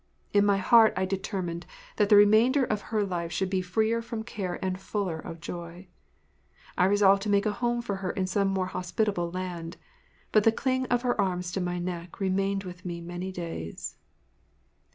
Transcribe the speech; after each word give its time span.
In 0.33 0.43
my 0.47 0.57
heart 0.57 0.93
I 0.97 1.05
determined 1.05 1.67
that 1.97 2.09
the 2.09 2.15
remainder 2.15 2.63
of 2.65 2.89
her 2.89 3.03
life 3.05 3.31
should 3.31 3.51
be 3.51 3.61
freer 3.61 4.01
from 4.01 4.23
care 4.23 4.57
and 4.65 4.81
fuller 4.81 5.19
of 5.19 5.39
joy. 5.39 5.89
I 6.75 6.85
resolved 6.85 7.21
to 7.21 7.29
make 7.29 7.45
a 7.45 7.51
home 7.51 7.83
for 7.83 7.97
her 7.97 8.09
in 8.09 8.25
some 8.25 8.47
more 8.47 8.65
hospitable 8.65 9.29
land, 9.29 9.77
but 10.31 10.43
the 10.43 10.51
cling 10.51 10.87
of 10.87 11.03
her 11.03 11.21
arms 11.21 11.51
to 11.51 11.61
my 11.61 11.77
neck 11.77 12.19
remained 12.19 12.63
with 12.63 12.83
me 12.83 12.99
many 12.99 13.31
days. 13.31 13.97